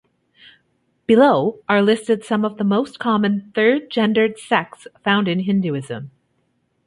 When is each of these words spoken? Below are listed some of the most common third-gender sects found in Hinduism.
Below 1.05 1.59
are 1.69 1.83
listed 1.83 2.23
some 2.25 2.43
of 2.43 2.57
the 2.57 2.63
most 2.63 2.97
common 2.97 3.51
third-gender 3.53 4.35
sects 4.35 4.87
found 5.03 5.27
in 5.27 5.41
Hinduism. 5.41 6.09